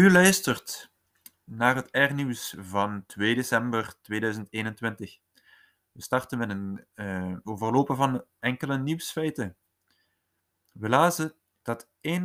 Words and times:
U 0.00 0.10
luistert 0.10 0.92
naar 1.44 1.76
het 1.76 1.88
R-nieuws 1.92 2.54
van 2.58 3.06
2 3.06 3.34
december 3.34 3.94
2021. 4.02 5.18
We 5.92 6.02
starten 6.02 6.38
met 6.38 6.50
een 6.50 6.86
uh, 6.94 7.36
overlopen 7.44 7.96
van 7.96 8.24
enkele 8.38 8.78
nieuwsfeiten. 8.78 9.56
We 10.72 10.88
lazen 10.88 11.34
dat 11.62 11.90
1,3 12.08 12.22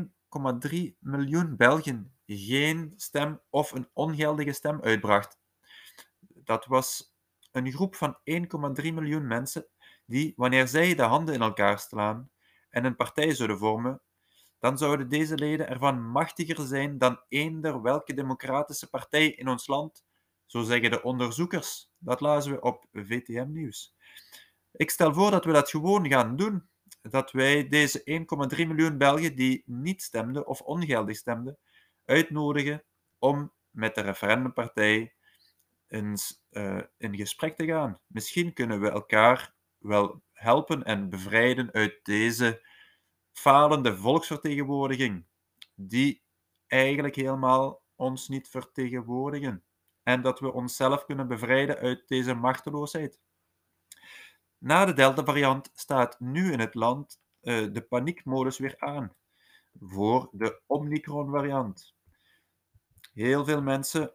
miljoen 1.00 1.56
Belgen 1.56 2.16
geen 2.26 2.94
stem 2.96 3.42
of 3.50 3.72
een 3.72 3.90
ongeldige 3.94 4.54
stem 4.54 4.82
uitbracht. 4.82 5.40
Dat 6.20 6.66
was 6.66 7.16
een 7.52 7.72
groep 7.72 7.96
van 7.96 8.18
1,3 8.18 8.24
miljoen 8.76 9.28
mensen 9.28 9.68
die, 10.06 10.34
wanneer 10.36 10.68
zij 10.68 10.96
de 10.96 11.04
handen 11.04 11.36
in 11.36 11.42
elkaar 11.42 11.80
slaan 11.80 12.30
en 12.70 12.86
een 12.86 12.96
partij 12.96 13.34
zouden 13.34 13.58
vormen, 13.58 14.02
dan 14.66 14.78
zouden 14.78 15.10
deze 15.10 15.36
leden 15.36 15.68
ervan 15.68 16.02
machtiger 16.02 16.66
zijn 16.66 16.98
dan 16.98 17.22
eender 17.28 17.82
welke 17.82 18.14
democratische 18.14 18.90
partij 18.90 19.28
in 19.28 19.48
ons 19.48 19.68
land, 19.68 20.06
zo 20.46 20.62
zeggen 20.62 20.92
de 20.92 21.04
onderzoekers. 21.04 21.92
Dat 21.98 22.20
lazen 22.20 22.52
we 22.52 22.62
op 22.62 22.86
VTM 22.92 23.52
Nieuws. 23.52 23.96
Ik 24.72 24.90
stel 24.90 25.14
voor 25.14 25.32
dat 25.32 25.46
we 25.46 25.52
dat 25.52 25.70
gewoon 25.70 26.10
gaan 26.10 26.36
doen. 26.36 26.70
Dat 27.02 27.32
wij 27.32 27.68
deze 27.68 28.26
1,3 28.56 28.68
miljoen 28.68 28.98
Belgen 28.98 29.36
die 29.36 29.64
niet 29.66 30.02
stemden 30.02 30.48
of 30.48 30.62
ongeldig 30.62 31.16
stemden, 31.16 31.58
uitnodigen 32.06 32.84
om 33.20 33.54
met 33.70 33.96
de 33.96 34.02
referendumpartij 34.02 35.14
eens 35.88 36.44
uh, 36.52 36.82
in 36.98 37.16
gesprek 37.16 37.56
te 37.56 37.66
gaan. 37.66 38.00
Misschien 38.08 38.54
kunnen 38.54 38.82
we 38.82 38.90
elkaar 38.90 39.56
wel 39.78 40.24
helpen 40.32 40.84
en 40.84 41.10
bevrijden 41.10 41.72
uit 41.72 42.00
deze 42.04 42.74
falende 43.38 43.98
volksvertegenwoordiging, 43.98 45.26
die 45.76 46.24
eigenlijk 46.68 47.16
helemaal 47.16 47.84
ons 47.96 48.28
niet 48.28 48.50
vertegenwoordigen. 48.50 49.64
En 50.04 50.22
dat 50.22 50.40
we 50.40 50.54
onszelf 50.54 51.06
kunnen 51.06 51.28
bevrijden 51.28 51.78
uit 51.78 52.08
deze 52.08 52.34
machteloosheid. 52.34 53.20
Na 54.58 54.86
de 54.86 54.94
Delta-variant 54.94 55.72
staat 55.74 56.20
nu 56.20 56.52
in 56.52 56.60
het 56.60 56.74
land 56.74 57.20
uh, 57.42 57.74
de 57.74 57.82
paniekmodus 57.82 58.58
weer 58.58 58.76
aan 58.80 59.16
voor 59.80 60.30
de 60.32 60.62
Omicron-variant. 60.66 61.96
Heel 63.14 63.46
veel 63.46 63.62
mensen 63.62 64.14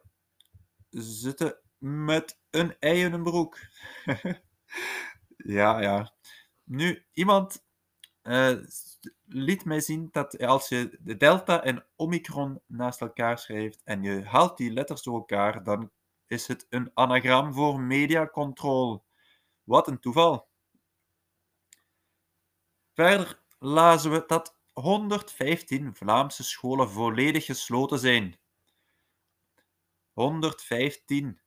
zitten 0.89 1.59
met 1.77 2.39
een 2.49 2.75
ei 2.79 3.03
in 3.03 3.11
hun 3.11 3.23
broek. 3.23 3.57
ja, 5.57 5.81
ja. 5.81 6.13
Nu, 6.63 7.05
iemand 7.13 7.65
uh, 8.23 8.57
liet 9.25 9.65
mij 9.65 9.79
zien 9.79 10.07
dat 10.11 10.39
als 10.39 10.69
je 10.69 10.97
de 11.01 11.17
delta 11.17 11.63
en 11.63 11.85
omicron 11.95 12.61
naast 12.65 13.01
elkaar 13.01 13.39
schrijft 13.39 13.81
en 13.83 14.03
je 14.03 14.23
haalt 14.23 14.57
die 14.57 14.71
letters 14.71 15.01
door 15.01 15.15
elkaar, 15.15 15.63
dan 15.63 15.91
is 16.27 16.47
het 16.47 16.65
een 16.69 16.91
anagram 16.93 17.53
voor 17.53 17.79
mediacontrole. 17.79 19.01
Wat 19.63 19.87
een 19.87 19.99
toeval. 19.99 20.49
Verder 22.93 23.41
lazen 23.59 24.11
we 24.11 24.23
dat 24.27 24.59
115 24.73 25.95
Vlaamse 25.95 26.43
scholen 26.43 26.89
volledig 26.89 27.45
gesloten 27.45 27.99
zijn. 27.99 28.39
115 30.13 31.41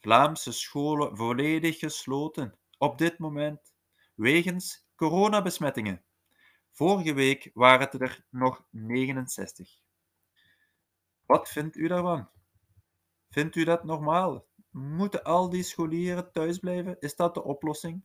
Vlaamse 0.00 0.52
scholen 0.52 1.16
volledig 1.16 1.78
gesloten 1.78 2.58
op 2.78 2.98
dit 2.98 3.18
moment 3.18 3.74
wegens 4.14 4.86
coronabesmettingen. 4.96 6.04
Vorige 6.72 7.14
week 7.14 7.50
waren 7.54 7.80
het 7.80 8.00
er 8.00 8.24
nog 8.30 8.66
69. 8.70 9.80
Wat 11.26 11.48
vindt 11.48 11.76
u 11.76 11.88
daarvan? 11.88 12.28
Vindt 13.30 13.56
u 13.56 13.64
dat 13.64 13.84
normaal? 13.84 14.46
Moeten 14.70 15.22
al 15.22 15.50
die 15.50 15.62
scholieren 15.62 16.32
thuis 16.32 16.58
blijven? 16.58 16.96
Is 17.00 17.16
dat 17.16 17.34
de 17.34 17.42
oplossing? 17.42 18.04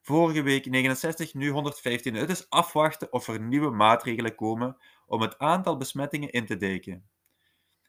Vorige 0.00 0.42
week 0.42 0.66
69, 0.66 1.34
nu 1.34 1.50
115. 1.50 2.14
Het 2.14 2.30
is 2.30 2.50
afwachten 2.50 3.12
of 3.12 3.28
er 3.28 3.40
nieuwe 3.40 3.70
maatregelen 3.70 4.34
komen 4.34 4.76
om 5.06 5.20
het 5.20 5.38
aantal 5.38 5.76
besmettingen 5.76 6.30
in 6.30 6.46
te 6.46 6.56
dijken. 6.56 7.08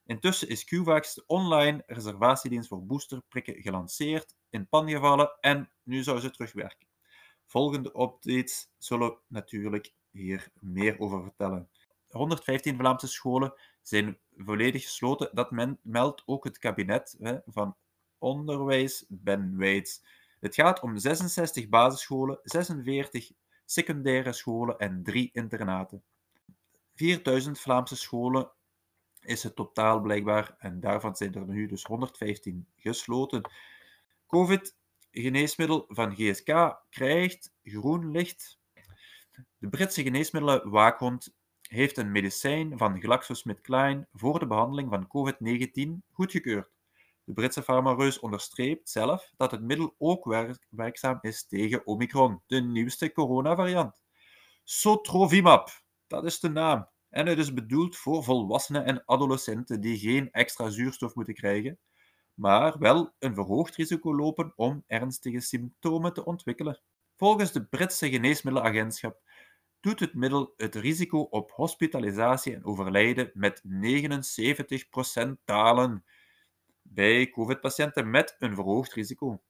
Intussen 0.06 0.50
is 0.50 0.66
QVAX 0.66 1.14
de 1.14 1.24
online 1.28 1.84
reservatiedienst 1.86 2.68
voor 2.68 2.86
boosterprikken 2.86 3.62
gelanceerd, 3.62 4.36
in 4.50 4.68
pan 4.68 4.90
gevallen 4.90 5.38
en 5.40 5.72
nu 5.84 6.04
zou 6.04 6.20
ze 6.20 6.32
terugwerken. 6.32 6.88
Volgende 7.46 7.90
updates 7.90 8.72
zullen 8.78 9.18
natuurlijk 9.28 9.94
hier 10.12 10.50
meer 10.60 11.00
over 11.00 11.22
vertellen. 11.22 11.70
115 12.10 12.78
Vlaamse 12.78 13.08
scholen 13.08 13.54
zijn 13.82 14.18
volledig 14.38 14.84
gesloten. 14.84 15.30
Dat 15.34 15.80
meldt 15.82 16.24
ook 16.26 16.44
het 16.44 16.58
kabinet 16.58 17.16
hè, 17.20 17.38
van 17.46 17.76
Onderwijs 18.18 19.06
Ben 19.08 19.58
Weits. 19.58 20.04
Het 20.40 20.56
gaat 20.56 20.82
om 20.82 20.98
66 20.98 21.70
basisscholen, 21.70 22.40
46 22.44 23.32
secundaire 23.66 24.34
scholen 24.34 24.78
en 24.78 25.04
3 25.04 25.30
internaten. 25.34 26.04
4000 26.96 27.60
Vlaamse 27.60 27.96
scholen 27.96 28.52
is 29.22 29.44
het 29.44 29.56
totaal 29.56 30.02
blijkbaar 30.02 30.56
en 30.58 30.80
daarvan 30.80 31.16
zijn 31.16 31.34
er 31.34 31.48
nu 31.48 31.68
dus 31.68 31.84
115 31.84 32.68
gesloten. 32.76 33.52
COVID 34.28 34.76
geneesmiddel 35.22 35.86
van 35.88 36.16
GSK 36.16 36.80
krijgt 36.90 37.54
groen 37.64 38.12
licht. 38.12 38.60
De 39.58 39.70
Britse 39.70 40.04
geneesmiddelenwaakhond 40.04 41.36
heeft 41.62 41.98
een 41.98 42.12
medicijn 42.12 42.78
van 42.78 43.02
GlaxoSmithKline 43.02 44.08
voor 44.14 44.40
de 44.40 44.48
behandeling 44.48 44.90
van 44.90 45.08
COVID-19 45.08 46.06
goedgekeurd. 46.12 46.72
De 47.24 47.34
Britse 47.34 47.64
farmareus 47.64 48.20
onderstreept 48.20 48.90
zelf 48.90 49.32
dat 49.38 49.52
het 49.52 49.62
middel 49.62 49.96
ook 49.98 50.26
werkzaam 50.70 51.18
is 51.22 51.48
tegen 51.48 51.88
Omicron, 51.88 52.42
de 52.48 52.62
nieuwste 52.62 53.12
coronavariant. 53.12 54.02
Sotrovimab, 54.64 55.70
dat 56.08 56.26
is 56.26 56.40
de 56.40 56.50
naam. 56.50 56.90
En 57.10 57.26
het 57.28 57.38
is 57.38 57.54
bedoeld 57.54 57.96
voor 57.96 58.24
volwassenen 58.24 58.86
en 58.86 59.04
adolescenten 59.06 59.82
die 59.82 59.98
geen 59.98 60.32
extra 60.32 60.70
zuurstof 60.70 61.16
moeten 61.16 61.34
krijgen 61.34 61.80
maar 62.36 62.78
wel 62.80 63.14
een 63.20 63.34
verhoogd 63.34 63.76
risico 63.76 64.16
lopen 64.16 64.54
om 64.56 64.84
ernstige 64.88 65.40
symptomen 65.40 66.14
te 66.14 66.26
ontwikkelen. 66.26 66.82
Volgens 67.16 67.52
de 67.52 67.66
Britse 67.66 68.10
Geneesmiddelenagentschap 68.10 69.20
doet 69.80 70.00
het 70.00 70.14
middel 70.14 70.54
het 70.58 70.76
risico 70.76 71.20
op 71.20 71.52
hospitalisatie 71.52 72.56
en 72.56 72.66
overlijden 72.66 73.32
met 73.34 73.64
79% 73.66 75.44
dalen 75.46 76.06
bij 76.82 77.30
COVID-patiënten 77.30 78.10
met 78.10 78.36
een 78.40 78.56
verhoogd 78.56 78.94
risico. 78.94 79.42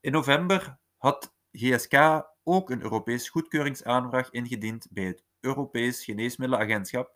In 0.00 0.12
november 0.12 0.78
had 0.96 1.34
GSK 1.52 2.24
ook 2.42 2.70
een 2.70 2.82
Europees 2.82 3.28
goedkeuringsaanvraag 3.28 4.30
ingediend 4.30 4.86
bij 4.90 5.04
het 5.04 5.24
Europees 5.40 6.04
Geneesmiddelenagentschap, 6.04 7.14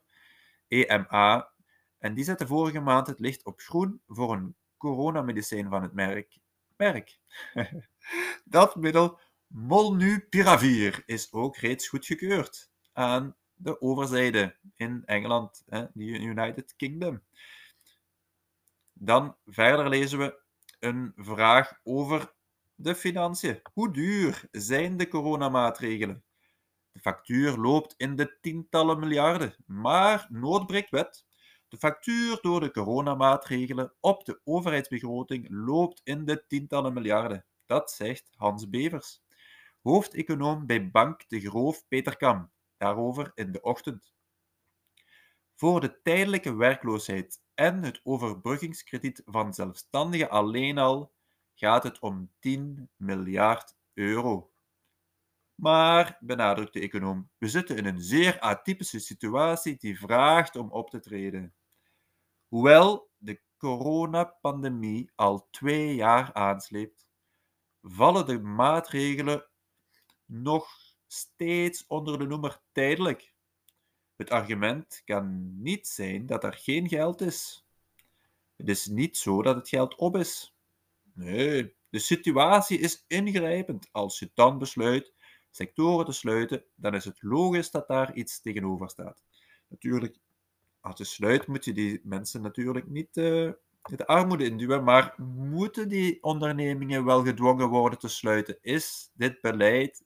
EMA, 0.69 1.53
en 1.99 2.15
die 2.15 2.25
zette 2.25 2.47
vorige 2.47 2.81
maand 2.81 3.07
het 3.07 3.21
licht 3.21 3.45
op 3.45 3.61
groen 3.61 4.01
voor 4.07 4.33
een 4.33 4.57
coronamedicijn 4.77 5.69
van 5.69 5.83
het 5.83 5.93
merk. 5.93 6.39
Merk. 6.77 7.19
Dat 8.45 8.77
middel 8.77 9.19
Molnupiravir 9.47 11.03
is 11.07 11.33
ook 11.33 11.57
reeds 11.57 11.89
goedgekeurd 11.89 12.71
aan 12.93 13.37
de 13.55 13.81
overzijde 13.81 14.57
in 14.77 15.03
Engeland, 15.05 15.63
de 15.67 16.21
United 16.21 16.77
Kingdom. 16.77 17.23
Dan 18.93 19.37
verder 19.47 19.89
lezen 19.89 20.19
we 20.19 20.41
een 20.79 21.13
vraag 21.17 21.81
over 21.83 22.35
de 22.75 22.95
financiën. 22.95 23.61
Hoe 23.73 23.93
duur 23.93 24.49
zijn 24.51 24.97
de 24.97 25.09
coronamaatregelen? 25.09 26.25
De 26.93 27.01
factuur 27.01 27.57
loopt 27.57 27.95
in 27.97 28.17
de 28.17 28.39
tientallen 28.41 28.99
miljarden, 28.99 29.57
maar 29.67 30.27
nood 30.31 30.67
breekt 30.67 30.91
wet. 30.91 31.26
De 31.77 31.83
factuur 31.83 32.39
door 32.41 32.61
de 32.61 32.71
coronamaatregelen 32.71 33.95
op 34.01 34.25
de 34.25 34.41
overheidsbegroting 34.45 35.47
loopt 35.51 36.01
in 36.05 36.25
de 36.25 36.47
tientallen 36.47 36.93
miljarden. 36.93 37.45
Dat 37.67 37.91
zegt 37.91 38.31
Hans 38.35 38.69
Bevers, 38.69 39.23
hoofdeconoom 39.83 40.67
bij 40.67 40.91
Bank 40.91 41.29
de 41.29 41.41
Groof 41.41 41.89
Peter 41.89 42.17
Kam. 42.17 42.51
Daarover 42.77 43.33
in 43.35 43.53
de 43.53 43.61
ochtend. 43.61 44.15
Voor 45.55 45.81
de 45.81 46.03
tijdelijke 46.03 46.55
werkloosheid 46.55 47.41
en 47.55 47.83
het 47.83 48.01
overbruggingskrediet 48.03 49.23
van 49.25 49.55
zelfstandigen 49.55 50.31
alleen 50.31 50.79
al 50.79 51.13
gaat 51.55 51.83
het 51.83 51.99
om 51.99 52.33
10 52.39 52.91
miljard 52.97 53.77
euro. 53.95 54.51
Maar, 55.55 56.17
benadrukt 56.21 56.73
de 56.73 56.81
econoom, 56.81 57.31
we 57.39 57.49
zitten 57.49 57.77
in 57.77 57.85
een 57.85 58.01
zeer 58.01 58.41
atypische 58.41 58.99
situatie 58.99 59.77
die 59.77 59.99
vraagt 59.99 60.57
om 60.57 60.71
op 60.71 60.91
te 60.91 61.01
treden. 61.01 61.56
Hoewel 62.49 63.11
de 63.17 63.41
coronapandemie 63.57 65.11
al 65.15 65.49
twee 65.51 65.95
jaar 65.95 66.33
aansleept, 66.33 67.07
vallen 67.83 68.27
de 68.27 68.39
maatregelen 68.39 69.49
nog 70.25 70.69
steeds 71.07 71.87
onder 71.87 72.19
de 72.19 72.27
noemer 72.27 72.61
tijdelijk. 72.73 73.35
Het 74.17 74.31
argument 74.31 75.03
kan 75.05 75.53
niet 75.63 75.87
zijn 75.87 76.27
dat 76.27 76.45
er 76.45 76.55
geen 76.55 76.89
geld 76.89 77.21
is. 77.21 77.67
Het 78.57 78.69
is 78.69 78.87
niet 78.87 79.17
zo 79.17 79.43
dat 79.43 79.57
het 79.57 79.69
geld 79.69 79.95
op 79.95 80.17
is. 80.17 80.57
Nee, 81.13 81.77
de 81.89 81.99
situatie 81.99 82.79
is 82.79 83.05
ingrijpend. 83.07 83.89
Als 83.93 84.19
je 84.19 84.31
dan 84.35 84.59
besluit 84.59 85.15
sectoren 85.51 86.05
te 86.05 86.13
sluiten, 86.13 86.65
dan 86.75 86.95
is 86.95 87.05
het 87.05 87.23
logisch 87.23 87.71
dat 87.71 87.89
daar 87.89 88.15
iets 88.15 88.41
tegenover 88.41 88.91
staat. 88.91 89.25
Natuurlijk, 89.69 90.19
als 90.87 90.99
je 90.99 91.05
sluit, 91.05 91.47
moet 91.47 91.65
je 91.65 91.73
die 91.73 92.01
mensen 92.03 92.43
natuurlijk 92.43 92.87
niet 92.87 93.15
de 93.15 94.07
armoede 94.07 94.45
induwen, 94.45 94.85
maar 94.85 95.15
moeten 95.37 95.89
die 95.89 96.23
ondernemingen 96.23 97.05
wel 97.05 97.25
gedwongen 97.25 97.69
worden 97.69 97.99
te 97.99 98.09
sluiten? 98.09 98.59
Is 98.61 99.11
dit 99.15 99.41
beleid 99.41 100.05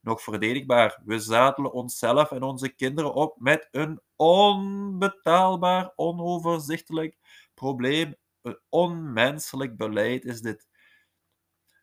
nog 0.00 0.22
verdedigbaar? 0.22 1.02
We 1.04 1.18
zadelen 1.18 1.72
onszelf 1.72 2.30
en 2.30 2.42
onze 2.42 2.68
kinderen 2.68 3.14
op 3.14 3.40
met 3.40 3.68
een 3.70 4.00
onbetaalbaar, 4.16 5.92
onoverzichtelijk 5.96 7.16
probleem. 7.54 8.14
Een 8.42 8.58
onmenselijk 8.68 9.76
beleid 9.76 10.24
is 10.24 10.40
dit. 10.40 10.68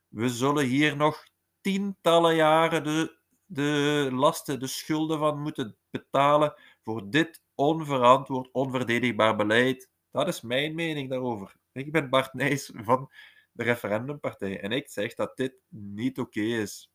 We 0.08 0.30
zullen 0.30 0.66
hier 0.66 0.96
nog 0.96 1.24
tientallen 1.62 2.36
jaren 2.36 2.84
de, 2.84 3.17
de 3.48 4.10
lasten, 4.12 4.60
de 4.60 4.68
schulden 4.68 5.20
van 5.20 5.42
moeten 5.42 5.78
betalen 5.90 6.54
voor 6.84 7.10
dit 7.10 7.42
onverantwoord, 7.56 8.50
onverdedigbaar 8.52 9.36
beleid. 9.36 9.90
Dat 10.12 10.28
is 10.28 10.42
mijn 10.42 10.76
mening 10.76 11.10
daarover. 11.10 11.56
Ik 11.72 11.92
ben 11.92 12.10
Bart 12.10 12.34
Nijs 12.34 12.72
van 12.76 13.12
de 13.52 13.64
Referendumpartij 13.64 14.62
en 14.62 14.72
ik 14.72 14.90
zeg 14.90 15.14
dat 15.14 15.38
dit 15.38 15.54
niet 15.70 16.20
oké 16.20 16.42
is. 16.42 16.92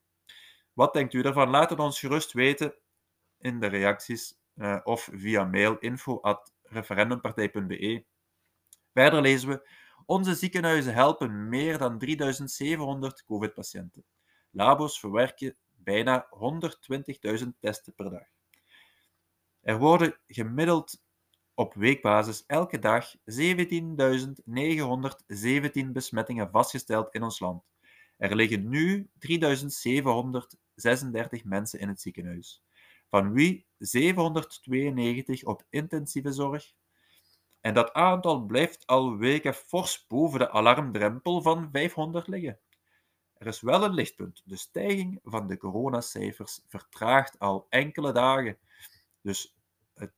Wat 0.73 0.93
denkt 0.93 1.13
u 1.13 1.23
ervan? 1.23 1.51
Laat 1.51 1.71
het 1.71 1.79
ons 1.79 2.01
gerust 2.01 2.33
weten 2.33 2.75
in 3.39 3.61
de 3.61 3.67
reacties 3.67 4.39
uh, 4.55 4.81
of 4.83 5.09
via 5.13 5.45
mail 5.45 5.79
info.referendumpartij.be. 5.79 8.05
Verder 8.93 9.21
lezen 9.21 9.49
we: 9.49 9.69
Onze 10.07 10.35
ziekenhuizen 10.35 10.95
helpen 10.95 11.49
meer 11.49 11.79
dan 11.79 11.99
3700 11.99 13.25
COVID-patiënten. 13.25 14.05
Labo's 14.51 15.01
verwerken 15.01 15.57
bijna 15.85 16.29
120.000 17.43 17.49
testen 17.61 17.95
per 17.95 18.11
dag. 18.11 18.27
Er 19.61 19.79
worden 19.79 20.19
gemiddeld 20.27 21.03
op 21.55 21.75
weekbasis 21.75 22.45
elke 22.47 22.79
dag 22.79 23.17
17.917 23.17 23.17
besmettingen 25.93 26.51
vastgesteld 26.51 27.15
in 27.15 27.23
ons 27.23 27.41
land. 27.41 27.63
Er 28.17 28.37
liggen 28.37 28.69
nu 28.69 29.11
3.736 29.19 29.43
mensen 31.45 31.79
in 31.81 31.89
het 31.89 32.01
ziekenhuis, 32.01 32.63
van 33.09 33.33
wie 33.33 33.67
792 33.79 35.45
op 35.45 35.67
intensieve 35.71 36.33
zorg. 36.33 36.73
En 37.61 37.75
dat 37.75 37.93
aantal 37.93 38.41
blijft 38.41 38.87
al 38.87 39.17
weken 39.17 39.55
fors 39.55 40.07
boven 40.07 40.39
de 40.39 40.51
alarmdrempel 40.51 41.43
van 41.43 41.69
500 41.73 42.27
liggen. 42.27 42.59
Er 43.43 43.49
is 43.49 43.61
wel 43.61 43.85
een 43.85 43.95
lichtpunt. 43.95 44.43
De 44.45 44.57
stijging 44.57 45.21
van 45.25 45.47
de 45.47 45.57
coronacijfers 45.57 46.61
vertraagt 46.69 47.39
al 47.39 47.67
enkele 47.69 48.13
dagen. 48.13 48.59
Dus 49.21 49.57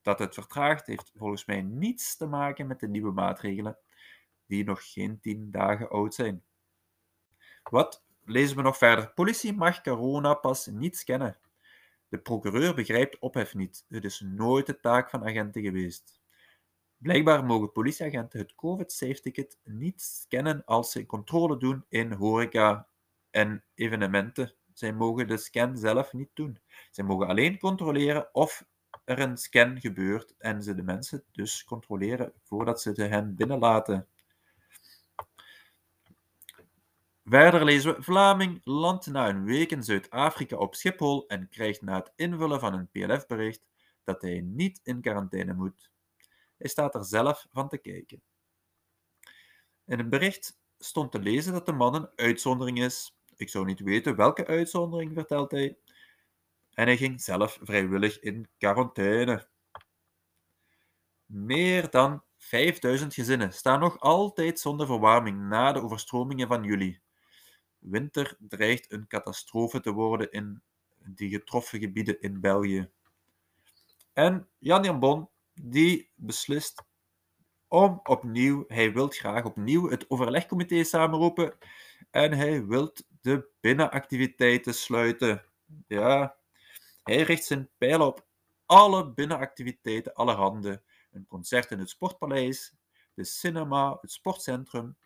dat 0.03 0.19
het 0.19 0.35
vertraagt 0.35 0.87
heeft 0.87 1.13
volgens 1.17 1.45
mij 1.45 1.63
niets 1.63 2.17
te 2.17 2.27
maken 2.27 2.67
met 2.67 2.81
de 2.81 2.89
nieuwe 2.89 3.13
maatregelen, 3.13 3.79
die 4.47 4.65
nog 4.65 4.93
geen 4.93 5.21
tien 5.21 5.51
dagen 5.51 5.89
oud 5.91 6.15
zijn. 6.15 6.43
Wat 7.63 8.05
lezen 8.25 8.57
we 8.57 8.63
nog 8.63 8.77
verder? 8.77 9.13
Politie 9.13 9.53
mag 9.53 9.81
coronapas 9.81 10.67
niet 10.67 10.97
scannen. 10.97 11.39
De 12.09 12.19
procureur 12.19 12.75
begrijpt 12.75 13.19
ophef 13.19 13.55
niet. 13.55 13.85
Het 13.89 14.05
is 14.05 14.21
nooit 14.21 14.67
de 14.67 14.81
taak 14.81 15.11
van 15.11 15.25
agenten 15.25 15.63
geweest. 15.63 16.21
Blijkbaar 16.97 17.45
mogen 17.45 17.73
politieagenten 17.73 18.39
het 18.39 18.55
COVID-safe-ticket 18.55 19.59
niet 19.63 20.03
scannen 20.03 20.65
als 20.65 20.93
ze 20.93 21.07
controle 21.07 21.57
doen 21.57 21.85
in 21.89 22.13
horeca 22.13 22.89
en 23.35 23.65
evenementen. 23.75 24.55
Zij 24.73 24.93
mogen 24.93 25.27
de 25.27 25.37
scan 25.37 25.77
zelf 25.77 26.13
niet 26.13 26.31
doen. 26.35 26.59
Zij 26.91 27.05
mogen 27.05 27.27
alleen 27.27 27.59
controleren 27.59 28.35
of 28.35 28.65
er 29.05 29.19
een 29.19 29.37
scan 29.37 29.81
gebeurt 29.81 30.35
en 30.39 30.63
ze 30.63 30.75
de 30.75 30.83
mensen 30.83 31.25
dus 31.33 31.65
controleren 31.65 32.33
voordat 32.43 32.81
ze 32.81 33.03
hen 33.03 33.35
binnenlaten. 33.35 34.09
Verder 37.25 37.65
lezen 37.65 37.97
we: 37.97 38.03
Vlaming 38.03 38.61
landt 38.65 39.07
na 39.07 39.29
een 39.29 39.45
week 39.45 39.71
in 39.71 39.83
Zuid-Afrika 39.83 40.57
op 40.57 40.75
Schiphol 40.75 41.27
en 41.27 41.49
krijgt 41.49 41.83
na 41.83 41.95
het 41.97 42.13
invullen 42.17 42.61
van 42.61 42.75
een 42.75 42.89
PLF-bericht 42.89 43.67
dat 44.05 44.23
hij 44.23 44.41
niet 44.41 44.81
in 44.83 45.01
quarantaine 45.01 45.55
moet. 45.55 45.91
Hij 46.57 46.69
staat 46.69 46.95
er 46.95 47.05
zelf 47.05 47.47
van 47.53 47.69
te 47.69 47.79
kijken. 47.79 48.23
In 49.85 49.99
het 49.99 50.11
bericht 50.11 50.63
stond 50.79 51.13
te 51.13 51.19
lezen 51.19 51.53
dat 51.53 51.67
de 51.67 51.73
man 51.73 51.95
een 51.95 52.09
uitzondering 52.17 52.83
is. 52.83 53.17
Ik 53.37 53.49
zou 53.49 53.65
niet 53.65 53.81
weten 53.81 54.17
welke 54.17 54.47
uitzondering, 54.47 55.13
vertelt 55.15 55.51
hij. 55.51 55.77
En 56.75 56.87
hij 56.87 56.97
ging 56.97 57.23
zelf 57.23 57.59
vrijwillig 57.63 58.21
in 58.21 58.49
quarantaine. 58.59 59.47
Meer 61.27 61.91
dan 61.91 62.23
5000 62.37 63.15
gezinnen 63.15 63.53
staan 63.53 63.81
nog 63.81 64.01
altijd 64.01 64.61
zonder 64.61 64.87
verwarming 64.87 65.49
na 65.49 65.73
de 65.73 65.83
overstromingen 65.83 66.49
van 66.49 66.65
juli. 66.65 67.01
Winter 67.79 68.37
dreigt 68.39 68.93
een 68.93 69.07
catastrofe 69.07 69.81
te 69.81 69.93
worden 69.93 70.31
in 70.31 70.63
die 71.05 71.31
getroffen 71.31 71.81
gebieden 71.81 72.21
in 72.21 72.41
België. 72.41 72.91
En 74.13 74.49
Jan 74.59 74.85
Jan 74.85 74.99
Bon, 74.99 75.29
die 75.55 76.11
beslist 76.15 76.85
om 77.69 78.01
opnieuw, 78.03 78.65
hij 78.69 78.93
wil 78.93 79.09
graag 79.09 79.45
opnieuw 79.45 79.91
het 79.91 80.11
overlegcomité 80.11 80.85
samenroepen 80.85 81.55
en 82.15 82.33
hij 82.33 82.67
wil 82.67 82.93
de 83.21 83.49
binnenactiviteiten 83.61 84.75
sluiten. 84.75 85.45
Ja, 85.87 86.37
hij 87.03 87.23
richt 87.23 87.45
zijn 87.45 87.71
pijl 87.79 88.07
op 88.07 88.27
alle 88.67 89.13
binnenactiviteiten 89.13 90.15
allerhande. 90.15 90.83
Een 91.11 91.27
concert 91.27 91.71
in 91.71 91.79
het 91.79 91.91
Sportpaleis, 91.91 92.75
de 93.15 93.25
cinema, 93.25 93.99
het 94.01 94.13
sportcentrum. 94.13 94.97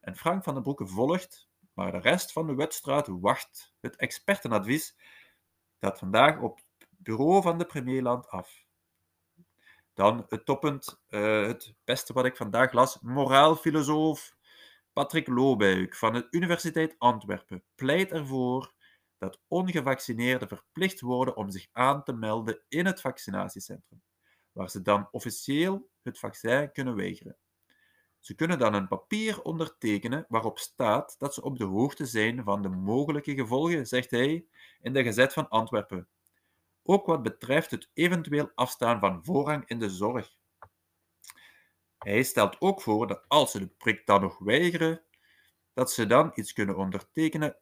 En 0.00 0.16
Frank 0.16 0.44
van 0.44 0.54
den 0.54 0.62
Broeke 0.62 0.86
volgt, 0.86 1.48
maar 1.72 1.92
de 1.92 1.98
rest 1.98 2.32
van 2.32 2.46
de 2.46 2.54
wedstrijd 2.54 3.06
wacht 3.06 3.74
het 3.80 3.96
expertenadvies 3.96 4.96
dat 5.78 5.98
vandaag 5.98 6.40
op 6.40 6.60
het 6.78 6.88
bureau 6.90 7.42
van 7.42 7.58
de 7.58 7.66
premierland 7.66 8.28
af. 8.28 8.64
Dan 9.92 10.26
het 10.28 10.44
toppunt, 10.44 11.02
uh, 11.08 11.46
het 11.46 11.74
beste 11.84 12.12
wat 12.12 12.24
ik 12.24 12.36
vandaag 12.36 12.72
las, 12.72 13.00
moraalfilosoof 13.00 14.33
Patrick 14.94 15.28
Loobuik 15.28 15.96
van 15.96 16.12
de 16.12 16.26
Universiteit 16.30 16.94
Antwerpen 16.98 17.64
pleit 17.74 18.12
ervoor 18.12 18.72
dat 19.18 19.40
ongevaccineerden 19.48 20.48
verplicht 20.48 21.00
worden 21.00 21.36
om 21.36 21.50
zich 21.50 21.66
aan 21.72 22.04
te 22.04 22.12
melden 22.12 22.62
in 22.68 22.86
het 22.86 23.00
vaccinatiecentrum, 23.00 24.02
waar 24.52 24.70
ze 24.70 24.82
dan 24.82 25.08
officieel 25.10 25.90
het 26.02 26.18
vaccin 26.18 26.72
kunnen 26.72 26.96
weigeren. 26.96 27.36
Ze 28.20 28.34
kunnen 28.34 28.58
dan 28.58 28.74
een 28.74 28.88
papier 28.88 29.42
ondertekenen 29.42 30.24
waarop 30.28 30.58
staat 30.58 31.14
dat 31.18 31.34
ze 31.34 31.42
op 31.42 31.58
de 31.58 31.64
hoogte 31.64 32.06
zijn 32.06 32.44
van 32.44 32.62
de 32.62 32.68
mogelijke 32.68 33.34
gevolgen, 33.34 33.86
zegt 33.86 34.10
hij 34.10 34.46
in 34.80 34.92
de 34.92 35.02
Gezet 35.02 35.32
van 35.32 35.48
Antwerpen. 35.48 36.08
Ook 36.82 37.06
wat 37.06 37.22
betreft 37.22 37.70
het 37.70 37.90
eventueel 37.94 38.50
afstaan 38.54 39.00
van 39.00 39.24
voorrang 39.24 39.68
in 39.68 39.78
de 39.78 39.90
zorg. 39.90 40.36
Hij 42.04 42.22
stelt 42.22 42.60
ook 42.60 42.82
voor 42.82 43.06
dat 43.06 43.24
als 43.28 43.50
ze 43.50 43.58
de 43.58 43.66
prik 43.66 44.06
dan 44.06 44.20
nog 44.20 44.38
weigeren, 44.38 45.02
dat 45.72 45.92
ze 45.92 46.06
dan 46.06 46.32
iets 46.34 46.52
kunnen 46.52 46.76
ondertekenen 46.76 47.56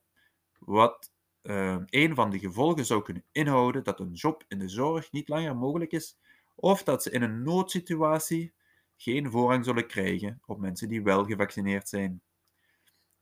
wat 0.59 1.13
uh, 1.43 1.77
een 1.87 2.15
van 2.15 2.31
de 2.31 2.39
gevolgen 2.39 2.85
zou 2.85 3.03
kunnen 3.03 3.25
inhouden 3.33 3.85
dat 3.85 4.01
een 4.01 4.13
job 4.13 4.45
in 4.49 4.59
de 4.59 4.69
zorg 4.69 5.13
niet 5.13 5.29
langer 5.29 5.57
mogelijk 5.57 5.93
is, 5.93 6.19
of 6.55 6.83
dat 6.83 7.03
ze 7.03 7.11
in 7.11 7.23
een 7.23 7.43
noodsituatie 7.43 8.53
geen 8.97 9.31
voorrang 9.31 9.65
zullen 9.65 9.87
krijgen 9.87 10.41
op 10.47 10.59
mensen 10.59 10.89
die 10.89 11.03
wel 11.03 11.25
gevaccineerd 11.25 11.89
zijn. 11.89 12.23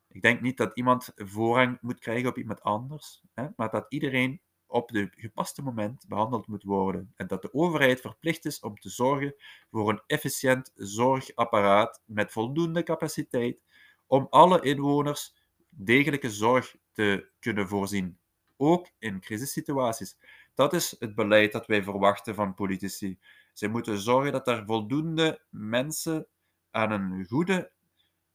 Ik 0.08 0.22
denk 0.22 0.40
niet 0.40 0.56
dat 0.56 0.76
iemand 0.76 1.12
voorrang 1.16 1.78
moet 1.80 1.98
krijgen 1.98 2.28
op 2.28 2.38
iemand 2.38 2.62
anders, 2.62 3.22
hè, 3.34 3.46
maar 3.56 3.70
dat 3.70 3.86
iedereen 3.88 4.40
op 4.70 4.88
het 4.88 5.14
gepaste 5.16 5.62
moment 5.62 6.04
behandeld 6.08 6.46
moet 6.46 6.62
worden 6.62 7.12
en 7.16 7.26
dat 7.26 7.42
de 7.42 7.54
overheid 7.54 8.00
verplicht 8.00 8.44
is 8.44 8.60
om 8.60 8.78
te 8.78 8.88
zorgen 8.88 9.34
voor 9.70 9.88
een 9.90 10.02
efficiënt 10.06 10.72
zorgapparaat 10.74 12.02
met 12.04 12.32
voldoende 12.32 12.82
capaciteit 12.82 13.58
om 14.06 14.26
alle 14.30 14.60
inwoners 14.60 15.34
degelijke 15.68 16.30
zorg 16.30 16.76
te 16.92 17.30
kunnen 17.38 17.68
voorzien, 17.68 18.18
ook 18.56 18.88
in 18.98 19.20
crisissituaties. 19.20 20.16
Dat 20.54 20.72
is 20.72 20.96
het 20.98 21.14
beleid 21.14 21.52
dat 21.52 21.66
wij 21.66 21.82
verwachten 21.82 22.34
van 22.34 22.54
politici. 22.54 23.18
Zij 23.52 23.68
moeten 23.68 23.98
zorgen 23.98 24.32
dat 24.32 24.48
er 24.48 24.64
voldoende 24.66 25.42
mensen 25.50 26.26
aan 26.70 26.90
een 26.90 27.26
goede 27.28 27.70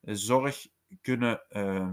zorg 0.02 0.68
kunnen, 1.02 1.42
uh, 1.50 1.92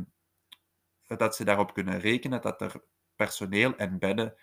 dat 1.06 1.36
ze 1.36 1.44
daarop 1.44 1.74
kunnen 1.74 2.00
rekenen, 2.00 2.40
dat 2.40 2.60
er 2.60 2.82
personeel 3.16 3.76
en 3.76 3.98
bedden 3.98 4.34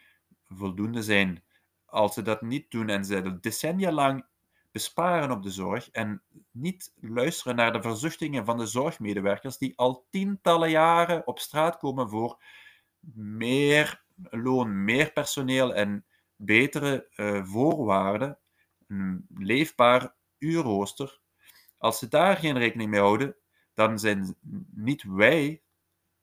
voldoende 0.48 1.04
zijn. 1.04 1.44
als 1.86 2.14
ze 2.14 2.22
dat 2.22 2.42
niet 2.42 2.72
doen 2.72 2.90
en 2.90 3.06
ze 3.06 3.40
decennia 3.40 3.92
lang 3.92 4.26
besparen 4.72 5.32
op 5.32 5.44
de 5.44 5.52
zorg 5.52 5.90
en 5.90 6.24
niet 6.52 6.94
luisteren 6.96 7.56
naar 7.56 7.74
de 7.74 7.82
verzuchtingen 7.82 8.46
van 8.46 8.58
de 8.58 8.66
zorgmedewerkers 8.66 9.58
die 9.58 9.78
al 9.78 10.06
tientallen 10.10 10.70
jaren 10.70 11.28
op 11.28 11.40
straat 11.40 11.78
komen 11.78 12.10
voor 12.10 12.44
meer 13.14 14.04
loon, 14.30 14.84
meer 14.84 15.12
personeel 15.12 15.74
en 15.74 16.06
betere 16.36 17.08
uh, 17.16 17.46
voorwaarden, 17.46 18.40
een 18.88 19.28
leefbaar 19.36 20.16
uurrooster. 20.38 21.20
Als 21.78 22.00
ze 22.00 22.08
daar 22.08 22.38
geen 22.38 22.58
rekening 22.58 22.90
mee 22.90 23.00
houden, 23.00 23.36
dan 23.74 24.00
zijn 24.00 24.36
niet 24.72 25.04
wij, 25.04 25.62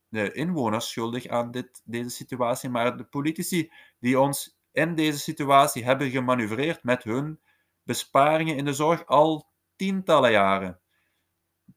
de 0.09 0.33
inwoners, 0.33 0.89
schuldig 0.91 1.27
aan 1.27 1.51
dit, 1.51 1.83
deze 1.85 2.11
situatie, 2.11 2.71
maar 2.71 2.97
de 2.97 3.05
politici 3.05 3.73
die 3.99 4.21
ons 4.21 4.59
in 4.73 4.95
deze 4.95 5.19
situatie 5.19 5.85
hebben 5.85 6.11
gemanoeuvreerd 6.11 6.83
met 6.83 7.03
hun 7.03 7.41
besparingen 7.83 8.57
in 8.57 8.65
de 8.65 8.73
zorg 8.73 9.07
al 9.07 9.51
tientallen 9.77 10.31
jaren. 10.31 10.81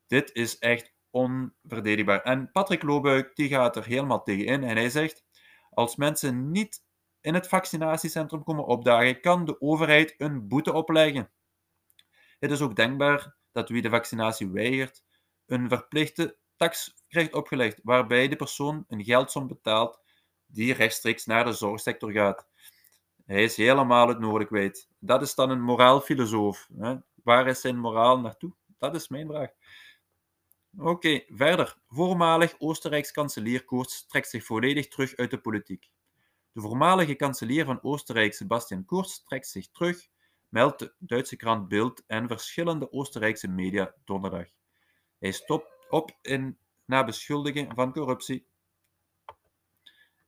Dit 0.07 0.33
is 0.33 0.57
echt 0.57 0.93
onverdedigbaar. 1.09 2.21
En 2.21 2.51
Patrick 2.51 2.83
Loobuik 2.83 3.35
die 3.35 3.47
gaat 3.47 3.75
er 3.75 3.85
helemaal 3.85 4.23
tegen 4.23 4.45
in 4.45 4.63
en 4.63 4.75
hij 4.75 4.89
zegt: 4.89 5.25
als 5.69 5.95
mensen 5.95 6.51
niet 6.51 6.83
in 7.21 7.33
het 7.33 7.47
vaccinatiecentrum 7.47 8.43
komen 8.43 8.65
opdagen, 8.65 9.21
kan 9.21 9.45
de 9.45 9.61
overheid 9.61 10.15
een 10.17 10.47
boete 10.47 10.73
opleggen. 10.73 11.31
Het 12.39 12.51
is 12.51 12.61
ook 12.61 12.75
denkbaar 12.75 13.35
dat 13.51 13.69
wie 13.69 13.81
de 13.81 13.89
vaccinatie 13.89 14.49
weigert, 14.49 15.03
een 15.45 15.69
verplichte 15.69 16.37
tax 16.59 16.93
krijgt 17.07 17.33
opgelegd, 17.33 17.79
waarbij 17.83 18.27
de 18.27 18.35
persoon 18.35 18.85
een 18.87 19.03
geldsom 19.03 19.47
betaalt 19.47 19.99
die 20.45 20.73
rechtstreeks 20.73 21.25
naar 21.25 21.45
de 21.45 21.53
zorgsector 21.53 22.11
gaat. 22.11 22.47
Hij 23.25 23.43
is 23.43 23.55
helemaal 23.55 24.07
het 24.07 24.19
noorden 24.19 24.47
kwijt. 24.47 24.89
Dat 24.99 25.21
is 25.21 25.35
dan 25.35 25.49
een 25.49 25.61
moraalfilosoof. 25.61 26.69
Hè? 26.77 26.95
Waar 27.23 27.47
is 27.47 27.61
zijn 27.61 27.77
moraal 27.77 28.19
naartoe? 28.19 28.53
Dat 28.77 28.95
is 28.95 29.07
mijn 29.07 29.27
vraag. 29.27 29.49
Oké, 30.77 31.23
verder. 31.27 31.77
Voormalig 31.87 32.55
Oostenrijks 32.57 33.11
kanselier 33.11 33.65
Kurz 33.65 34.01
trekt 34.01 34.29
zich 34.29 34.45
volledig 34.45 34.87
terug 34.87 35.15
uit 35.15 35.31
de 35.31 35.41
politiek. 35.41 35.89
De 36.51 36.61
voormalige 36.61 37.15
kanselier 37.15 37.65
van 37.65 37.81
Oostenrijk, 37.81 38.33
Sebastian 38.33 38.85
Kurz, 38.85 39.17
trekt 39.17 39.47
zich 39.47 39.69
terug, 39.69 40.07
meldt 40.49 40.79
de 40.79 40.93
Duitse 40.97 41.35
krant 41.35 41.67
Bild 41.67 42.03
en 42.07 42.27
verschillende 42.27 42.91
Oostenrijkse 42.91 43.47
media 43.47 43.93
donderdag. 44.05 44.47
Hij 45.19 45.31
stopt 45.31 45.78
op 45.89 46.17
in, 46.21 46.57
na 46.85 47.03
beschuldiging 47.03 47.71
van 47.75 47.93
corruptie. 47.93 48.45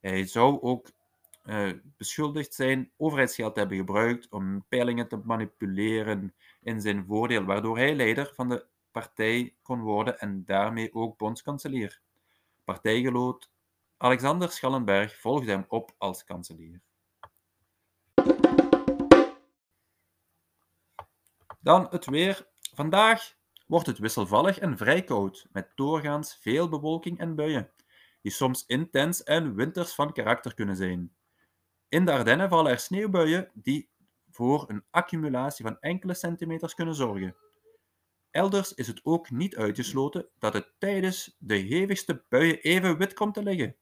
Hij 0.00 0.26
zou 0.26 0.60
ook 0.60 0.90
uh, 1.44 1.72
beschuldigd 1.96 2.54
zijn 2.54 2.90
overheidsgeld 2.96 3.54
te 3.54 3.60
hebben 3.60 3.78
gebruikt 3.78 4.28
om 4.28 4.64
peilingen 4.68 5.08
te 5.08 5.16
manipuleren 5.16 6.34
in 6.62 6.80
zijn 6.80 7.04
voordeel, 7.06 7.44
waardoor 7.44 7.76
hij 7.76 7.94
leider 7.94 8.32
van 8.34 8.48
de 8.48 8.66
partij 8.90 9.54
kon 9.62 9.80
worden 9.80 10.18
en 10.18 10.44
daarmee 10.44 10.94
ook 10.94 11.16
bondskanselier. 11.16 12.00
Partijgenoot 12.64 13.50
Alexander 13.96 14.50
Schallenberg 14.50 15.20
volgde 15.20 15.50
hem 15.50 15.64
op 15.68 15.94
als 15.98 16.24
kanselier. 16.24 16.80
Dan 21.60 21.86
het 21.90 22.06
weer. 22.06 22.46
Vandaag 22.74 23.36
wordt 23.72 23.86
het 23.86 23.98
wisselvallig 23.98 24.58
en 24.58 24.76
vrij 24.76 25.04
koud, 25.04 25.46
met 25.52 25.72
doorgaans 25.74 26.38
veel 26.40 26.68
bewolking 26.68 27.18
en 27.18 27.34
buien, 27.34 27.70
die 28.22 28.32
soms 28.32 28.64
intens 28.66 29.22
en 29.22 29.54
winters 29.54 29.94
van 29.94 30.12
karakter 30.12 30.54
kunnen 30.54 30.76
zijn. 30.76 31.14
In 31.88 32.04
de 32.04 32.12
Ardennen 32.12 32.48
vallen 32.48 32.72
er 32.72 32.78
sneeuwbuien 32.78 33.50
die 33.54 33.90
voor 34.30 34.64
een 34.70 34.84
accumulatie 34.90 35.64
van 35.64 35.80
enkele 35.80 36.14
centimeters 36.14 36.74
kunnen 36.74 36.94
zorgen. 36.94 37.36
Elders 38.30 38.74
is 38.74 38.86
het 38.86 39.00
ook 39.02 39.30
niet 39.30 39.56
uitgesloten 39.56 40.28
dat 40.38 40.52
het 40.52 40.72
tijdens 40.78 41.36
de 41.38 41.56
hevigste 41.56 42.24
buien 42.28 42.58
even 42.58 42.98
wit 42.98 43.14
komt 43.14 43.34
te 43.34 43.42
liggen. 43.42 43.76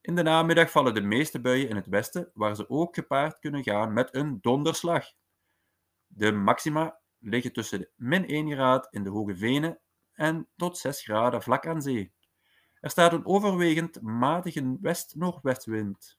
In 0.00 0.14
de 0.14 0.22
namiddag 0.22 0.70
vallen 0.70 0.94
de 0.94 1.02
meeste 1.02 1.40
buien 1.40 1.68
in 1.68 1.76
het 1.76 1.86
westen, 1.86 2.30
waar 2.34 2.56
ze 2.56 2.68
ook 2.68 2.94
gepaard 2.94 3.38
kunnen 3.38 3.62
gaan 3.62 3.92
met 3.92 4.14
een 4.14 4.38
donderslag. 4.40 5.06
De 6.06 6.32
maxima 6.32 7.02
liggen 7.24 7.52
tussen 7.52 7.88
min 7.96 8.26
1 8.26 8.50
graad 8.50 8.88
in 8.90 9.04
de 9.04 9.10
Hoge 9.10 9.36
Venen 9.36 9.78
en 10.12 10.48
tot 10.56 10.78
6 10.78 11.02
graden 11.02 11.42
vlak 11.42 11.66
aan 11.66 11.82
zee. 11.82 12.12
Er 12.80 12.90
staat 12.90 13.12
een 13.12 13.26
overwegend 13.26 14.02
matige 14.02 14.76
west-noordwestwind. 14.80 16.18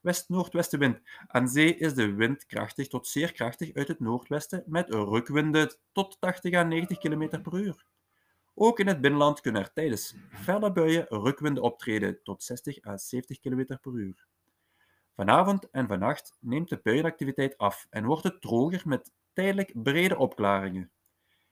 West-noordwestenwind. 0.00 1.00
Aan 1.26 1.48
zee 1.48 1.76
is 1.76 1.94
de 1.94 2.14
wind 2.14 2.46
krachtig 2.46 2.88
tot 2.88 3.06
zeer 3.06 3.32
krachtig 3.32 3.74
uit 3.74 3.88
het 3.88 4.00
noordwesten 4.00 4.62
met 4.66 4.90
rukwinden 4.90 5.76
tot 5.92 6.16
80 6.20 6.54
à 6.54 6.62
90 6.62 6.98
km 6.98 7.40
per 7.42 7.54
uur. 7.54 7.84
Ook 8.54 8.80
in 8.80 8.86
het 8.86 9.00
binnenland 9.00 9.40
kunnen 9.40 9.62
er 9.62 9.72
tijdens 9.72 10.14
felle 10.30 10.72
buien 10.72 11.06
rukwinden 11.08 11.62
optreden 11.62 12.22
tot 12.22 12.42
60 12.42 12.86
à 12.86 12.96
70 12.96 13.40
km 13.40 13.64
per 13.80 13.92
uur. 13.92 14.26
Vanavond 15.14 15.70
en 15.70 15.86
vannacht 15.86 16.36
neemt 16.40 16.68
de 16.68 16.80
buienactiviteit 16.82 17.58
af 17.58 17.86
en 17.90 18.04
wordt 18.04 18.24
het 18.24 18.40
droger 18.40 18.82
met 18.84 19.12
tijdelijk 19.32 19.82
brede 19.82 20.16
opklaringen. 20.16 20.90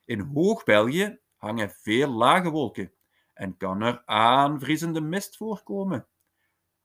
In 0.04 0.20
Hoog-België 0.20 1.20
hangen 1.36 1.70
veel 1.70 2.08
lage 2.08 2.50
wolken 2.50 2.92
en 3.34 3.56
kan 3.56 3.82
er 3.82 4.02
aanvriezende 4.04 5.00
mist 5.00 5.36
voorkomen. 5.36 6.06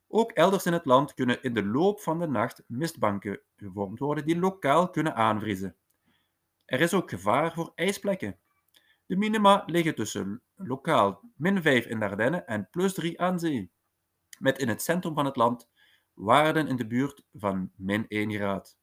Ook 0.07 0.31
elders 0.31 0.65
in 0.65 0.73
het 0.73 0.85
land 0.85 1.13
kunnen 1.13 1.43
in 1.43 1.53
de 1.53 1.65
loop 1.65 1.99
van 1.99 2.19
de 2.19 2.27
nacht 2.27 2.63
mistbanken 2.67 3.41
gevormd 3.55 3.99
worden 3.99 4.25
die 4.25 4.39
lokaal 4.39 4.89
kunnen 4.89 5.15
aanvriezen. 5.15 5.75
Er 6.65 6.81
is 6.81 6.93
ook 6.93 7.09
gevaar 7.09 7.53
voor 7.53 7.71
ijsplekken. 7.75 8.39
De 9.05 9.15
minima 9.15 9.63
liggen 9.65 9.95
tussen 9.95 10.41
lokaal 10.55 11.21
min 11.35 11.61
5 11.61 11.85
in 11.85 11.99
de 11.99 12.05
Ardennen 12.05 12.47
en 12.47 12.69
plus 12.69 12.93
3 12.93 13.21
aan 13.21 13.39
zee, 13.39 13.71
met 14.39 14.57
in 14.57 14.67
het 14.67 14.81
centrum 14.81 15.13
van 15.13 15.25
het 15.25 15.35
land 15.35 15.69
waarden 16.13 16.67
in 16.67 16.75
de 16.75 16.87
buurt 16.87 17.23
van 17.33 17.71
min 17.75 18.07
1 18.07 18.31
graad. 18.31 18.77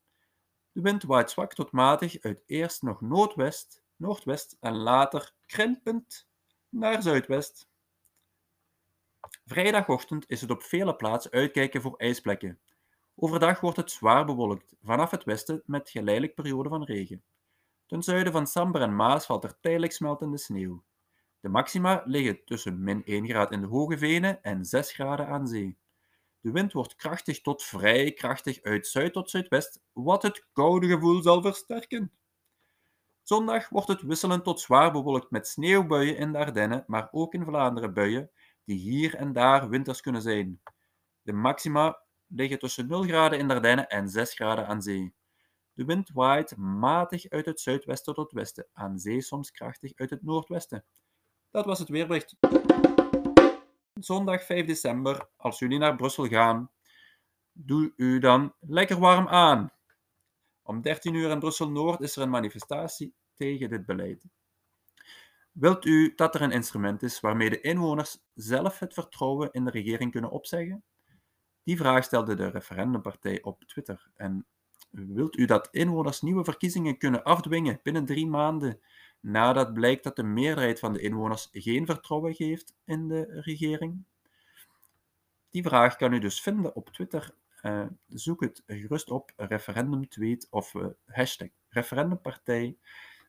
De 0.73 0.81
wind 0.81 1.03
waait 1.03 1.31
zwak 1.31 1.55
tot 1.55 1.73
matig 1.73 2.21
uit 2.21 2.43
eerst 2.47 2.83
nog 2.83 3.01
noordwest, 3.01 3.83
noordwest 3.97 4.57
en 4.61 4.77
later 4.77 5.35
krimpend 5.47 6.29
naar 6.69 7.03
zuidwest. 7.03 7.69
Vrijdagochtend 9.45 10.25
is 10.29 10.41
het 10.41 10.51
op 10.51 10.63
vele 10.63 10.97
plaatsen 10.97 11.31
uitkijken 11.31 11.83
voor 11.83 11.97
ijsplekken. 11.97 12.61
Overdag 13.15 13.61
wordt 13.61 13.77
het 13.77 13.91
zwaar 13.91 14.25
bewolkt, 14.25 14.75
vanaf 14.83 15.11
het 15.11 15.25
westen 15.25 15.63
met 15.67 15.91
geleidelijk 15.91 16.35
periode 16.35 16.69
van 16.69 16.85
regen. 16.85 17.25
Ten 17.87 18.03
zuiden 18.03 18.33
van 18.33 18.47
Samber 18.47 18.81
en 18.81 18.97
Maas 18.97 19.27
valt 19.27 19.45
er 19.45 19.61
tijdelijk 19.61 19.93
smeltende 19.93 20.39
sneeuw. 20.39 20.83
De 21.41 21.49
maxima 21.49 22.03
liggen 22.05 22.45
tussen 22.45 22.83
min 22.83 23.05
1 23.05 23.27
graad 23.27 23.53
in 23.53 23.61
de 23.61 23.67
hoge 23.67 23.99
venen 23.99 24.43
en 24.43 24.65
6 24.65 24.93
graden 24.93 25.27
aan 25.27 25.47
zee. 25.47 25.79
De 26.43 26.51
wind 26.51 26.73
wordt 26.73 26.97
krachtig 26.97 27.41
tot 27.41 27.63
vrij 27.63 28.13
krachtig 28.13 28.63
uit 28.63 28.87
zuid 28.87 29.13
tot 29.13 29.31
zuidwest, 29.31 29.81
wat 29.93 30.23
het 30.23 30.47
koude 30.53 30.87
gevoel 30.87 31.23
zal 31.23 31.43
versterken. 31.43 32.13
Zondag 33.23 33.69
wordt 33.69 33.89
het 33.89 34.03
wisselend 34.03 34.45
tot 34.45 34.61
zwaar 34.61 34.93
bewolkt 34.93 35.31
met 35.31 35.49
sneeuwbuien 35.49 36.17
in 36.17 36.33
de 36.33 36.39
Ardennen, 36.39 36.85
maar 36.87 37.09
ook 37.11 37.35
in 37.35 37.45
Vlaanderen 37.45 37.95
buien 37.95 38.31
die 38.65 38.79
hier 38.79 39.15
en 39.15 39.33
daar 39.33 39.69
winters 39.69 40.01
kunnen 40.01 40.23
zijn. 40.23 40.63
De 41.23 41.33
maxima 41.33 42.03
liggen 42.27 42.59
tussen 42.59 42.87
0 42.87 43.03
graden 43.03 43.39
in 43.39 43.51
Ardennen 43.51 43.89
en 43.89 44.09
6 44.09 44.35
graden 44.35 44.67
aan 44.67 44.83
zee. 44.83 45.15
De 45.73 45.85
wind 45.85 46.11
waait 46.13 46.57
matig 46.57 47.29
uit 47.29 47.47
het 47.47 47.61
zuidwesten 47.61 48.15
tot 48.15 48.33
westen, 48.33 48.67
aan 48.73 48.99
zee 48.99 49.21
soms 49.21 49.51
krachtig 49.51 49.93
uit 49.95 50.11
het 50.11 50.23
noordwesten. 50.23 50.85
Dat 51.51 51.65
was 51.65 51.79
het 51.79 51.89
weerbericht. 51.89 52.37
Zondag 54.05 54.45
5 54.45 54.67
december, 54.67 55.29
als 55.37 55.59
jullie 55.59 55.79
naar 55.79 55.97
Brussel 55.97 56.27
gaan, 56.27 56.71
doe 57.53 57.93
u 57.97 58.19
dan 58.19 58.55
lekker 58.61 58.99
warm 58.99 59.29
aan. 59.29 59.73
Om 60.63 60.83
13 60.83 61.15
uur 61.15 61.31
in 61.31 61.39
Brussel 61.39 61.71
Noord 61.71 62.01
is 62.01 62.17
er 62.17 62.23
een 62.23 62.31
manifestatie 62.31 63.15
tegen 63.35 63.69
dit 63.69 63.87
beleid. 63.87 64.25
Wilt 65.53 65.85
u 65.85 66.13
dat 66.15 66.35
er 66.35 66.43
een 66.43 66.51
instrument 66.51 67.03
is 67.03 67.21
waarmee 67.21 67.51
de 67.51 67.61
inwoners 67.61 68.19
zelf 68.35 68.79
het 68.79 68.95
vertrouwen 68.95 69.53
in 69.53 69.65
de 69.65 69.71
regering 69.71 70.11
kunnen 70.11 70.31
opzeggen? 70.31 70.85
Die 71.63 71.77
vraag 71.77 72.05
stelde 72.05 72.35
de 72.35 72.49
referendumpartij 72.49 73.43
op 73.43 73.65
Twitter. 73.65 74.11
En 74.15 74.47
wilt 74.91 75.37
u 75.37 75.45
dat 75.45 75.69
inwoners 75.71 76.21
nieuwe 76.21 76.45
verkiezingen 76.45 76.99
kunnen 76.99 77.23
afdwingen 77.23 77.81
binnen 77.83 78.05
drie 78.05 78.27
maanden 78.27 78.81
nadat 79.23 79.73
blijkt 79.73 80.05
dat 80.05 80.17
de 80.17 80.23
meerderheid 80.23 80.79
van 80.79 80.93
de 80.93 81.01
inwoners 81.01 81.49
geen 81.53 81.87
vertrouwen 81.87 82.35
geeft 82.35 82.75
in 82.85 83.09
de 83.09 83.41
regering? 83.41 84.05
Die 85.51 85.63
vraag 85.63 85.97
kan 85.97 86.13
u 86.13 86.19
dus 86.19 86.41
vinden 86.41 86.75
op 86.75 86.89
Twitter. 86.89 87.35
Uh, 87.63 87.87
zoek 88.09 88.41
het 88.41 88.63
gerust 88.67 89.11
op, 89.11 89.33
referendumtweet 89.37 90.47
of 90.51 90.75
uh, 90.75 90.87
hashtag 91.07 91.49
referendumpartij 91.69 92.77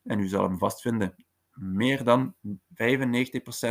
en 0.03 0.19
u 0.19 0.27
zal 0.27 0.43
hem 0.43 0.57
vastvinden 0.57 1.15
meer 1.53 2.03
dan 2.03 2.35
95% 2.35 2.45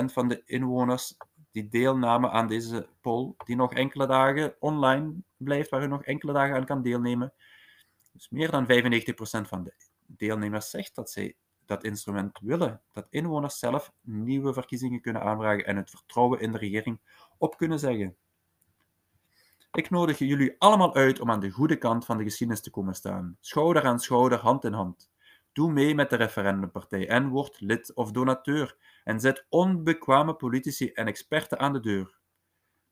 van 0.05 0.29
de 0.29 0.43
inwoners 0.45 1.17
die 1.51 1.69
deelnamen 1.69 2.31
aan 2.31 2.47
deze 2.47 2.89
poll, 3.01 3.35
die 3.45 3.57
nog 3.57 3.73
enkele 3.73 4.07
dagen 4.07 4.55
online 4.59 5.15
blijft, 5.37 5.71
waar 5.71 5.83
u 5.83 5.87
nog 5.87 6.05
enkele 6.05 6.33
dagen 6.33 6.55
aan 6.55 6.65
kan 6.65 6.83
deelnemen, 6.83 7.33
Dus 8.13 8.29
meer 8.29 8.51
dan 8.51 8.67
95% 8.67 8.69
van 9.49 9.65
de 9.65 9.75
deelnemers 10.07 10.71
zegt 10.71 10.95
dat 10.95 11.11
zij 11.11 11.37
dat 11.67 11.85
instrument 11.85 12.39
willen. 12.43 12.81
Dat 12.93 13.07
inwoners 13.11 13.59
zelf 13.59 13.93
nieuwe 14.01 14.53
verkiezingen 14.53 15.01
kunnen 15.01 15.23
aanvragen 15.23 15.67
en 15.67 15.77
het 15.77 15.91
vertrouwen 15.91 16.41
in 16.41 16.53
de 16.53 16.59
regering 16.59 17.01
op 17.39 17.57
kunnen 17.57 17.79
zeggen. 17.79 18.17
Ik 19.73 19.91
nodig 19.91 20.19
jullie 20.19 20.55
allemaal 20.59 20.95
uit 20.95 21.21
om 21.21 21.31
aan 21.31 21.41
de 21.41 21.51
goede 21.51 21.77
kant 21.77 22.05
van 22.05 22.19
de 22.19 22.25
geschiedenis 22.25 22.63
te 22.63 22.71
komen 22.71 22.95
staan. 22.95 23.37
Schouder 23.41 23.85
aan 23.85 24.01
schouder, 24.01 24.39
hand 24.39 24.65
in 24.65 24.73
hand. 24.73 25.11
Doe 25.53 25.73
mee 25.73 25.95
met 25.95 26.11
de 26.11 26.17
referendumpartij 26.17 27.09
en 27.09 27.29
word 27.29 27.61
lid 27.61 27.95
of 27.95 28.11
donateur. 28.11 28.77
En 29.05 29.21
zet 29.21 29.47
onbekwame 29.49 30.35
politici 30.35 30.93
en 30.93 31.07
experten 31.07 31.59
aan 31.59 31.73
de 31.73 31.81
deur. 31.81 32.21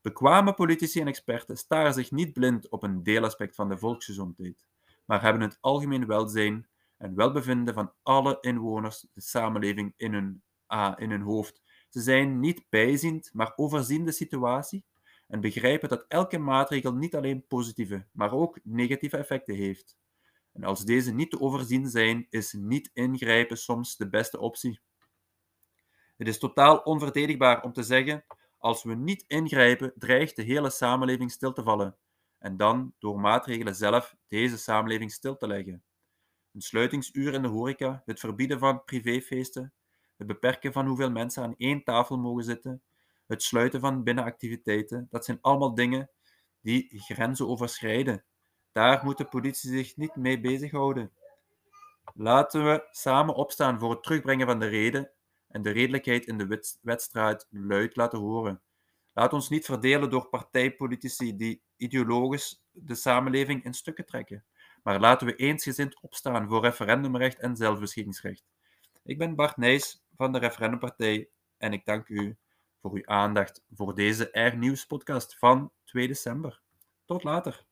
Bekwame 0.03 0.55
politici 0.55 1.01
en 1.01 1.07
experten 1.07 1.57
staren 1.57 1.95
zich 1.95 2.11
niet 2.11 2.33
blind 2.33 2.69
op 2.69 2.83
een 2.83 3.03
deelaspect 3.03 3.55
van 3.55 3.69
de 3.69 3.79
volksgezondheid, 3.79 4.67
maar 5.05 5.23
hebben 5.23 5.43
het 5.43 5.59
algemeen 5.61 6.07
welzijn 6.07 6.67
en 7.01 7.15
welbevinden 7.15 7.75
van 7.75 7.93
alle 8.03 8.39
inwoners, 8.41 9.07
de 9.13 9.21
samenleving 9.21 9.95
in 9.97 10.13
hun, 10.13 10.43
in 10.97 11.21
hoofd. 11.21 11.63
Ze 11.89 12.01
zijn 12.01 12.41
niet 12.41 12.65
bijziend, 12.69 13.31
maar 13.33 13.53
overzien 13.57 14.05
de 14.05 14.13
situatie 14.13 14.85
en 15.27 15.41
begrijpen 15.41 15.89
dat 15.89 16.05
elke 16.09 16.39
maatregel 16.39 16.95
niet 16.95 17.15
alleen 17.15 17.47
positieve, 17.47 18.07
maar 18.13 18.33
ook 18.33 18.59
negatieve 18.63 19.17
effecten 19.17 19.55
heeft. 19.55 19.99
En 20.53 20.65
als 20.65 20.85
deze 20.85 21.15
niet 21.15 21.31
te 21.31 21.41
overzien 21.41 21.89
zijn, 21.89 22.27
is 22.31 22.53
niet 22.53 22.91
ingrijpen 22.93 23.57
soms 23.57 23.97
de 23.97 24.09
beste 24.09 24.39
optie. 24.39 24.81
Het 26.17 26.29
is 26.29 26.39
totaal 26.39 26.79
onverdedigbaar 26.79 27.63
om 27.63 27.73
te 27.73 27.83
zeggen: 27.83 28.25
als 28.59 28.83
we 28.83 28.95
niet 28.95 29.25
ingrijpen, 29.27 29.93
dreigt 29.97 30.37
de 30.37 30.43
hele 30.43 30.71
samenleving 30.71 31.31
stil 31.31 31.53
te 31.53 31.63
vallen. 31.63 31.97
En 32.39 32.57
dan 32.57 32.95
door 32.99 33.21
maatregelen 33.21 33.75
zelf 33.75 34.17
deze 34.27 34.59
samenleving 34.59 35.13
stil 35.13 35.37
te 35.37 35.47
leggen. 35.47 35.83
Een 36.53 36.61
sluitingsuur 36.61 37.35
in 37.35 37.43
de 37.43 37.49
horeca, 37.49 38.03
het 38.05 38.21
verbieden 38.21 38.59
van 38.59 38.85
privéfeesten, 38.85 39.73
het 40.17 40.27
beperken 40.27 40.73
van 40.73 40.87
hoeveel 40.87 41.11
mensen 41.11 41.43
aan 41.43 41.55
één 41.57 41.85
tafel 41.85 42.19
mogen 42.19 42.45
zitten, 42.45 42.83
het 43.27 43.43
sluiten 43.43 43.81
van 43.81 44.03
binnenactiviteiten, 44.03 45.07
dat 45.11 45.25
zijn 45.25 45.39
allemaal 45.41 45.75
dingen 45.75 46.11
die 46.61 46.89
grenzen 46.91 47.49
overschrijden. 47.49 48.25
Daar 48.73 49.05
moet 49.05 49.19
de 49.19 49.25
politie 49.25 49.71
zich 49.71 49.97
niet 49.97 50.17
mee 50.17 50.41
bezighouden. 50.41 51.13
Laten 52.15 52.65
we 52.65 52.87
samen 52.91 53.35
opstaan 53.35 53.79
voor 53.79 53.91
het 53.91 54.03
terugbrengen 54.03 54.47
van 54.47 54.59
de 54.59 54.67
reden 54.67 55.11
en 55.49 55.63
de 55.63 55.71
redelijkheid 55.71 56.27
in 56.27 56.39
de 56.39 56.79
wedstrijd 56.83 57.47
luid 57.51 57.97
laten 57.97 58.19
horen. 58.19 58.63
Laat 59.13 59.33
ons 59.33 59.49
niet 59.49 59.65
verdelen 59.65 60.11
door 60.11 60.29
partijpolitici 60.29 61.37
die 61.37 61.63
ideologisch 61.77 62.63
de 62.71 62.95
samenleving 62.95 63.65
in 63.65 63.75
stukken 63.75 64.07
trekken. 64.07 64.45
Maar 64.83 65.01
laten 65.01 65.27
we 65.27 65.37
eensgezind 65.37 66.01
opstaan 66.01 66.49
voor 66.49 66.61
referendumrecht 66.61 67.39
en 67.39 67.57
zelfbeschikkingsrecht. 67.57 68.45
Ik 69.03 69.19
ben 69.19 69.35
Bart 69.35 69.57
Nijs 69.57 70.03
van 70.17 70.33
de 70.33 70.39
Referendumpartij 70.39 71.29
en 71.59 71.73
ik 71.73 71.85
dank 71.85 72.09
u 72.09 72.37
voor 72.81 72.93
uw 72.93 73.07
aandacht 73.07 73.65
voor 73.75 73.95
deze 73.95 74.29
R 74.33 74.57
Nieuws 74.57 74.87
podcast 74.87 75.39
van 75.39 75.73
2 75.85 76.07
december. 76.07 76.61
Tot 77.05 77.25
later. 77.25 77.69